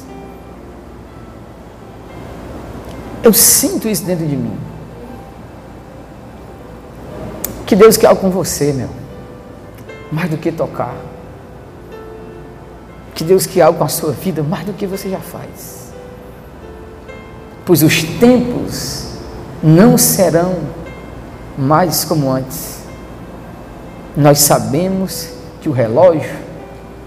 [3.23, 4.59] Eu sinto isso dentro de mim.
[7.67, 8.89] Que Deus quer algo com você, meu.
[10.11, 10.95] Mais do que tocar.
[13.15, 15.93] Que Deus quer algo com a sua vida mais do que você já faz.
[17.65, 19.11] Pois os tempos
[19.63, 20.59] não serão
[21.57, 22.81] mais como antes.
[24.17, 25.29] Nós sabemos
[25.61, 26.35] que o relógio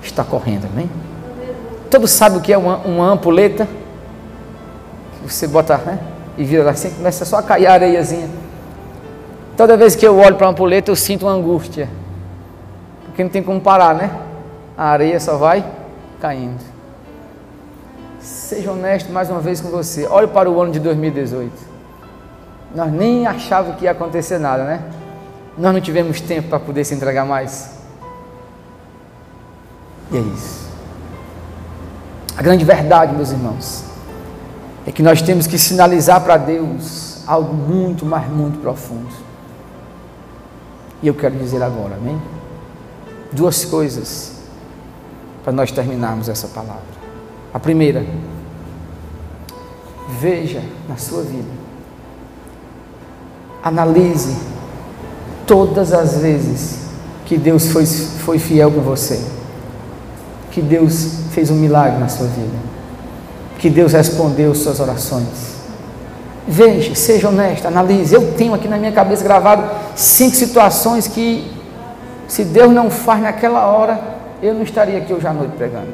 [0.02, 0.89] está correndo, amém?
[1.89, 3.67] Todos sabem o que é uma, uma ampuleta?
[5.28, 6.00] Você bota né,
[6.38, 8.30] e vira assim, começa só a cair a areiazinha.
[9.56, 11.88] Toda vez que eu olho para uma ampuleta, eu sinto uma angústia.
[13.06, 14.10] Porque não tem como parar, né?
[14.76, 15.64] A areia só vai
[16.20, 16.60] caindo.
[18.20, 20.08] Seja honesto mais uma vez com você.
[20.08, 21.52] Olhe para o ano de 2018.
[22.74, 24.82] Nós nem achávamos que ia acontecer nada, né?
[25.56, 27.78] Nós não tivemos tempo para poder se entregar mais.
[30.12, 30.68] E é isso.
[32.36, 33.86] A grande verdade, meus irmãos,
[34.86, 39.13] é que nós temos que sinalizar para Deus algo muito, mas muito profundo.
[41.02, 42.22] E eu quero dizer agora, amém?
[43.32, 44.34] Duas coisas
[45.43, 47.04] para nós terminarmos essa palavra.
[47.54, 48.06] A primeira,
[50.19, 51.50] veja na sua vida,
[53.63, 54.36] analise
[55.48, 56.84] todas as vezes
[57.26, 59.24] que Deus foi, foi fiel com você,
[60.52, 62.73] que Deus fez um milagre na sua vida
[63.63, 65.56] que Deus respondeu suas orações.
[66.45, 68.13] Veja, seja honesto, analise.
[68.13, 69.63] Eu tenho aqui na minha cabeça gravado
[69.95, 71.49] cinco situações que,
[72.28, 74.02] se Deus não faz naquela hora,
[74.41, 75.93] eu não estaria aqui hoje à noite pregando.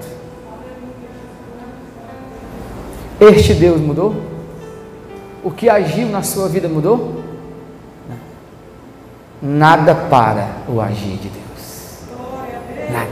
[3.22, 4.16] Este Deus mudou?
[5.44, 7.22] O que agiu na sua vida mudou?
[9.40, 12.00] Nada para o agir de Deus.
[12.92, 13.10] Nada.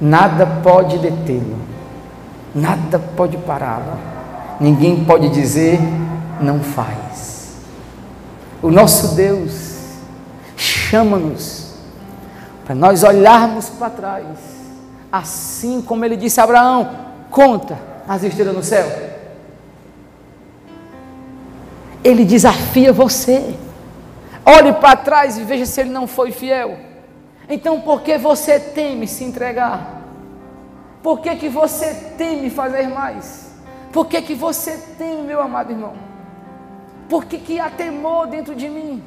[0.00, 1.77] Nada pode detê-lo.
[2.54, 3.98] Nada pode pará-lo.
[4.60, 5.78] Ninguém pode dizer
[6.40, 7.56] não faz.
[8.62, 9.76] O nosso Deus
[10.56, 11.74] chama-nos
[12.64, 14.26] para nós olharmos para trás,
[15.10, 16.90] assim como ele disse a Abraão:
[17.30, 18.86] conta as estrelas no céu.
[22.02, 23.54] Ele desafia você.
[24.44, 26.78] Olhe para trás e veja se ele não foi fiel.
[27.48, 29.97] Então, por que você teme se entregar?
[31.02, 33.52] Por que, que você teme fazer mais?
[33.92, 35.94] Por que, que você teme, meu amado irmão?
[37.08, 39.02] Por que, que há temor dentro de mim?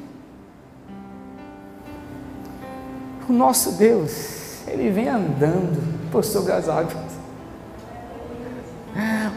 [3.28, 7.12] O nosso Deus, Ele vem andando por sobre as águas.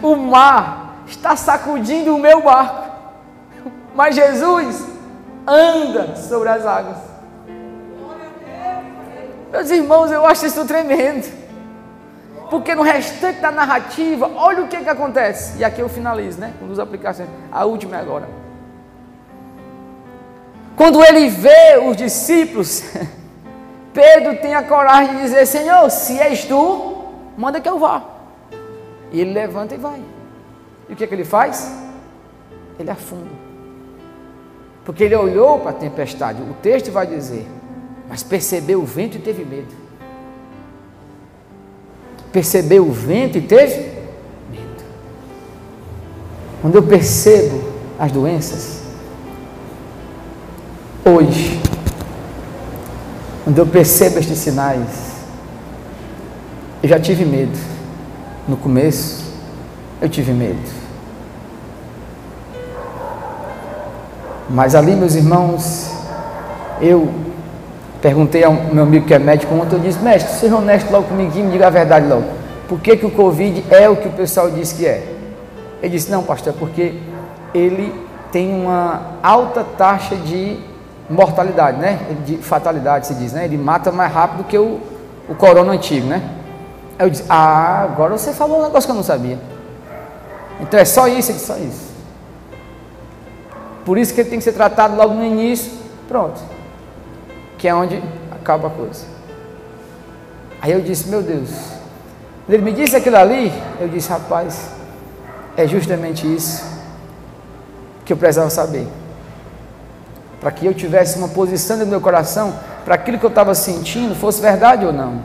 [0.01, 2.89] O mar está sacudindo o meu barco,
[3.93, 4.85] mas Jesus
[5.47, 6.97] anda sobre as águas.
[9.51, 11.44] Meus irmãos, eu acho isso tremendo.
[12.49, 15.57] Porque no restante da narrativa, olha o que, que acontece.
[15.57, 16.53] E aqui eu finalizo, né?
[16.59, 17.27] Com duas aplicações.
[17.51, 18.27] A última é agora.
[20.75, 22.83] Quando ele vê os discípulos,
[23.93, 27.05] Pedro tem a coragem de dizer: Senhor, se és tu,
[27.37, 28.03] manda que eu vá.
[29.11, 30.01] E ele levanta e vai.
[30.89, 31.71] E o que, que ele faz?
[32.77, 33.31] Ele afunda.
[34.83, 36.41] Porque ele olhou para a tempestade.
[36.43, 37.47] O texto vai dizer:
[38.07, 39.84] Mas percebeu o vento e teve medo
[42.35, 43.93] percebeu o vento e teve
[44.51, 44.83] medo.
[46.61, 47.63] Quando eu percebo
[47.97, 48.81] as doenças,
[51.05, 51.61] hoje,
[53.45, 55.13] quando eu percebo estes sinais,
[56.83, 57.57] eu já tive medo.
[58.49, 59.23] No começo,
[60.01, 60.59] eu tive medo.
[64.49, 65.89] Mas ali, meus irmãos,
[66.81, 67.09] eu
[68.05, 71.31] Perguntei ao meu amigo que é médico ontem, eu disse, mestre, seja honesto logo comigo
[71.35, 72.25] e me diga a verdade logo.
[72.67, 75.11] Por que, que o Covid é o que o pessoal diz que é?
[75.81, 76.99] Ele disse, não, pastor, é porque
[77.51, 77.91] ele
[78.31, 80.55] tem uma alta taxa de
[81.09, 81.99] mortalidade, né?
[82.23, 83.45] De fatalidade, se diz, né?
[83.45, 84.79] Ele mata mais rápido que o,
[85.27, 86.21] o corona antigo, né?
[86.99, 89.39] Aí eu disse, ah, agora você falou um negócio que eu não sabia.
[90.61, 91.91] Então é só isso, ele disse, só isso.
[93.83, 95.71] Por isso que ele tem que ser tratado logo no início.
[96.07, 96.53] Pronto
[97.65, 97.99] que é onde
[98.31, 99.05] acaba a coisa.
[100.61, 101.49] Aí eu disse, meu Deus,
[102.47, 103.51] ele me disse aquilo ali,
[103.81, 104.69] eu disse, rapaz,
[105.57, 106.63] é justamente isso
[108.05, 108.87] que eu precisava saber.
[110.39, 112.53] Para que eu tivesse uma posição no meu coração,
[112.83, 115.21] para aquilo que eu estava sentindo fosse verdade ou não.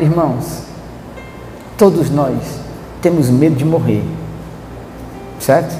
[0.00, 0.64] Irmãos,
[1.78, 2.36] todos nós
[3.00, 4.02] temos medo de morrer,
[5.38, 5.72] certo?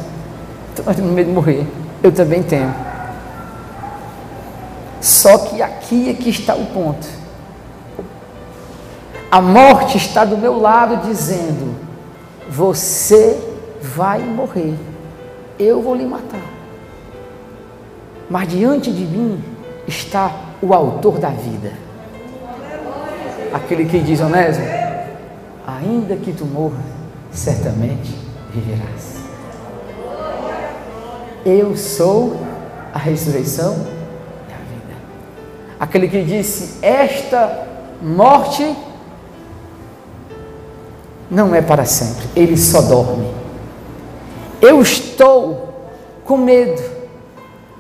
[0.77, 1.67] Todos nós temos medo de morrer.
[2.01, 2.90] Eu também tenho.
[5.01, 7.07] Só que aqui é que está o ponto.
[9.31, 11.75] A morte está do meu lado dizendo:
[12.49, 13.41] Você
[13.81, 14.75] vai morrer,
[15.59, 16.43] eu vou lhe matar.
[18.29, 19.43] Mas diante de mim
[19.89, 20.33] está
[20.63, 21.73] o autor da vida.
[23.53, 24.67] Aquele que diz, Onésimo,
[25.67, 26.81] ainda que tu morras,
[27.33, 28.15] certamente
[28.53, 29.17] viverás.
[31.45, 32.37] Eu sou
[32.93, 34.00] a ressurreição
[35.81, 37.67] aquele que disse: Esta
[38.03, 38.77] morte
[41.31, 43.33] não é para sempre, ele só dorme.
[44.61, 45.89] Eu estou
[46.25, 46.83] com medo,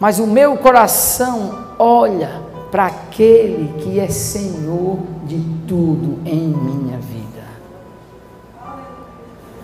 [0.00, 2.40] mas o meu coração olha
[2.70, 5.38] para aquele que é Senhor de
[5.68, 7.44] tudo em minha vida.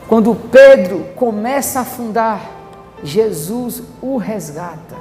[0.09, 2.51] Quando Pedro começa a afundar,
[3.03, 4.97] Jesus o resgata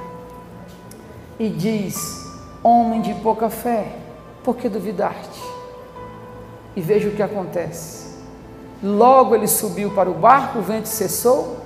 [1.38, 2.25] e diz:
[2.68, 3.92] Homem de pouca fé,
[4.42, 5.40] por que duvidaste?
[6.74, 8.16] E veja o que acontece.
[8.82, 11.58] Logo ele subiu para o barco, o vento cessou,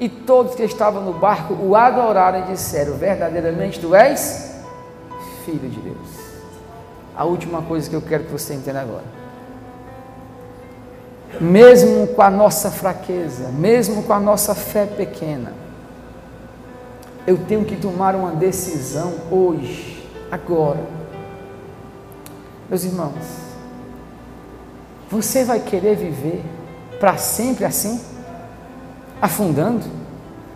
[0.00, 4.62] e todos que estavam no barco o adoraram e disseram: Verdadeiramente tu és
[5.44, 6.08] filho de Deus.
[7.14, 9.04] A última coisa que eu quero que você entenda agora.
[11.38, 15.52] Mesmo com a nossa fraqueza, mesmo com a nossa fé pequena,
[17.26, 20.80] eu tenho que tomar uma decisão hoje, agora.
[22.68, 23.42] Meus irmãos,
[25.10, 26.42] você vai querer viver
[26.98, 28.00] para sempre assim?
[29.20, 29.84] Afundando?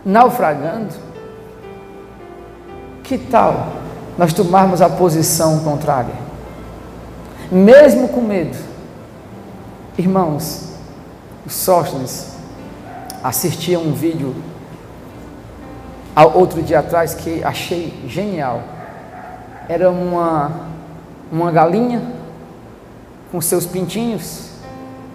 [0.03, 0.93] Naufragando?
[3.03, 3.73] Que tal
[4.17, 6.15] nós tomarmos a posição contrária?
[7.51, 8.57] Mesmo com medo.
[9.97, 10.73] Irmãos,
[11.45, 12.31] o Sóstenes
[13.23, 14.35] assistia um vídeo
[16.25, 18.61] outro dia atrás que achei genial.
[19.69, 20.51] Era uma,
[21.31, 22.01] uma galinha
[23.31, 24.49] com seus pintinhos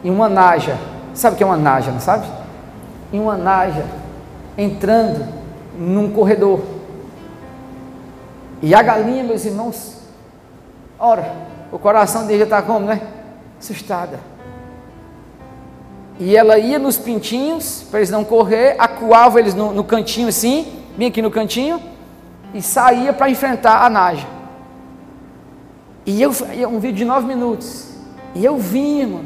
[0.05, 0.79] e uma naja.
[1.15, 2.27] Sabe o que é uma naja, não sabe?
[3.13, 3.85] E uma naja
[4.57, 5.27] entrando
[5.77, 6.61] num corredor.
[8.61, 9.97] E a galinha, meus irmãos,
[10.99, 11.33] ora,
[11.73, 13.01] o coração dele já está como, né?
[13.59, 14.21] Assustada.
[16.21, 20.82] E ela ia nos pintinhos, para eles não correr, acuava eles no, no cantinho assim,
[20.97, 21.81] vinha aqui no cantinho
[22.55, 24.27] e saía para enfrentar a Naja.
[26.05, 26.31] E eu,
[26.69, 27.91] um vídeo de nove minutos.
[28.35, 29.25] E eu vinha, irmão,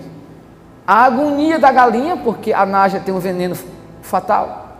[0.87, 3.57] a agonia da galinha, porque a Naja tem um veneno
[4.03, 4.77] fatal.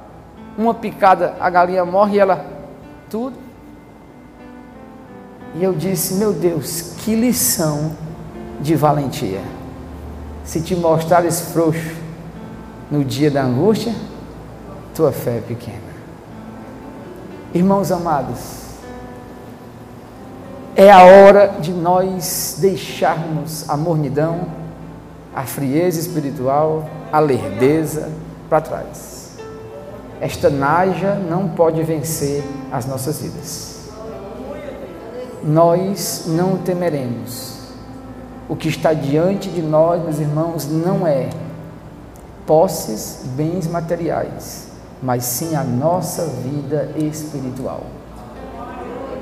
[0.57, 2.45] Uma picada, a galinha morre e ela
[3.11, 3.37] tudo.
[5.55, 7.97] E eu disse, meu Deus, que lição
[8.61, 9.41] de valentia.
[10.45, 11.97] Se te mostrares frouxo
[12.91, 13.93] no dia da angústia,
[14.95, 15.86] tua fé é pequena.
[17.55, 18.67] Irmãos amados,
[20.79, 24.43] É a hora de nós deixarmos a mornidão,
[25.35, 28.11] a frieza espiritual, a lerdeza
[28.47, 29.39] para trás.
[30.21, 33.89] Esta naja não pode vencer as nossas vidas.
[35.43, 37.57] Nós não temeremos.
[38.47, 41.31] O que está diante de nós, meus irmãos, não é
[42.47, 44.66] posses, bens materiais,
[45.03, 47.85] mas sim a nossa vida espiritual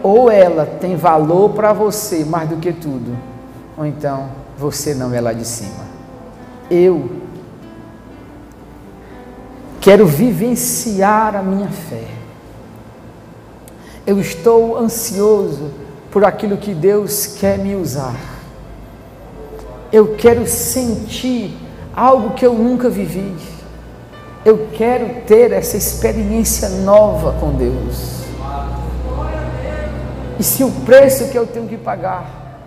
[0.04, 3.16] ou ela tem valor para você mais do que tudo,
[3.74, 5.82] ou então você não é lá de cima.
[6.70, 7.10] Eu
[9.80, 12.04] quero vivenciar a minha fé.
[14.06, 15.70] Eu estou ansioso
[16.10, 18.14] por aquilo que Deus quer me usar.
[19.90, 21.56] Eu quero sentir
[21.96, 23.34] algo que eu nunca vivi.
[24.44, 28.24] Eu quero ter essa experiência nova com Deus.
[30.38, 32.60] E se o preço que eu tenho que pagar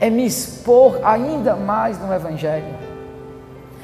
[0.00, 2.74] é me expor ainda mais no Evangelho,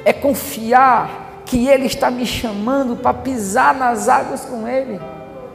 [0.05, 5.01] é confiar que Ele está me chamando para pisar nas águas com Ele,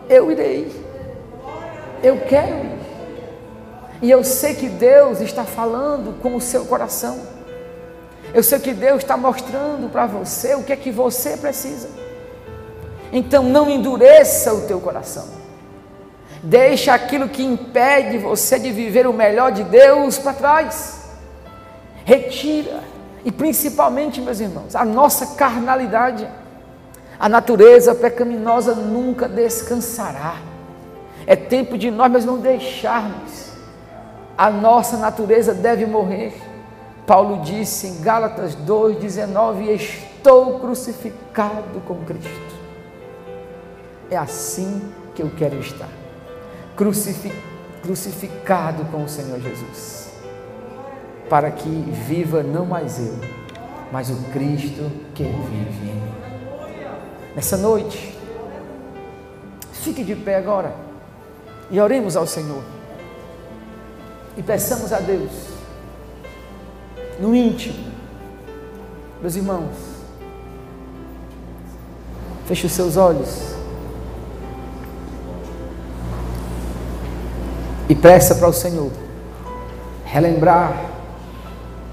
[0.09, 0.71] eu irei.
[2.01, 2.79] Eu quero ir.
[4.01, 7.19] E eu sei que Deus está falando com o seu coração.
[8.35, 11.87] Eu sei que Deus está mostrando para você o que é que você precisa.
[13.09, 15.25] Então não endureça o teu coração.
[16.43, 21.11] Deixa aquilo que impede você de viver o melhor de Deus para trás.
[22.03, 22.83] Retira.
[23.23, 26.27] E principalmente, meus irmãos, a nossa carnalidade,
[27.17, 30.35] a natureza pecaminosa nunca descansará.
[31.25, 33.53] É tempo de nós, mas não deixarmos.
[34.37, 36.33] A nossa natureza deve morrer.
[37.05, 42.55] Paulo disse em Gálatas 2,19: Estou crucificado com Cristo.
[44.09, 45.89] É assim que eu quero estar
[47.81, 50.11] crucificado com o Senhor Jesus,
[51.29, 53.15] para que viva não mais eu,
[53.91, 56.13] mas o Cristo que vive em mim.
[57.35, 58.17] Nessa noite,
[59.71, 60.73] fique de pé agora
[61.69, 62.63] e oremos ao Senhor
[64.37, 65.31] e peçamos a Deus,
[67.19, 67.85] no íntimo,
[69.21, 69.75] meus irmãos,
[72.45, 73.55] feche os seus olhos.
[77.87, 78.91] e peça para o Senhor
[80.03, 80.91] relembrar,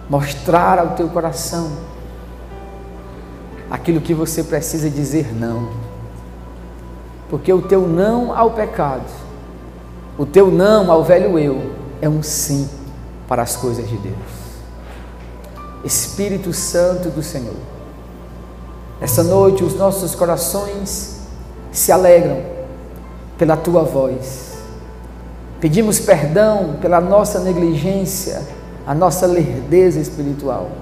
[0.08, 1.70] mostrar ao teu coração
[3.70, 5.70] aquilo que você precisa dizer não.
[7.28, 9.10] Porque o teu não ao pecado,
[10.18, 12.68] o teu não ao velho eu, é um sim
[13.26, 14.41] para as coisas de Deus.
[15.84, 17.56] Espírito Santo do Senhor,
[19.00, 21.20] essa noite os nossos corações
[21.72, 22.40] se alegram
[23.36, 24.52] pela tua voz
[25.62, 28.42] Pedimos perdão pela nossa negligência,
[28.84, 30.72] a nossa lerdeza espiritual.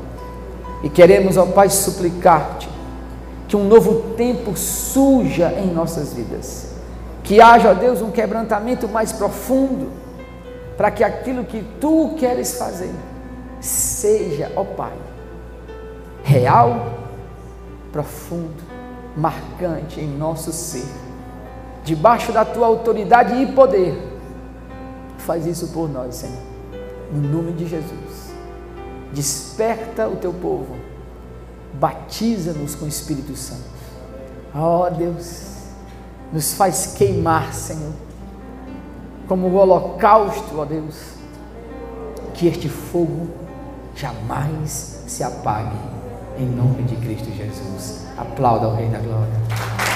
[0.83, 2.67] E queremos, ó Pai, suplicar-te
[3.47, 6.69] que um novo tempo surja em nossas vidas.
[7.23, 9.91] Que haja, ó Deus, um quebrantamento mais profundo,
[10.79, 12.91] para que aquilo que tu queres fazer
[13.61, 14.97] seja, ó Pai,
[16.23, 16.95] real,
[17.93, 18.63] profundo,
[19.17, 20.87] marcante em nosso ser,
[21.85, 24.11] debaixo da tua autoridade e poder
[25.21, 26.43] Faz isso por nós, Senhor.
[27.13, 28.33] No nome de Jesus.
[29.13, 30.77] Desperta o teu povo.
[31.75, 33.63] Batiza-nos com o Espírito Santo.
[34.55, 35.53] Ó oh, Deus,
[36.33, 37.93] nos faz queimar, Senhor,
[39.29, 40.97] como o holocausto, ó oh Deus.
[42.35, 43.29] Que este fogo
[43.95, 45.77] jamais se apague.
[46.39, 48.07] Em nome de Cristo Jesus.
[48.17, 49.90] Aplauda o Rei da Glória.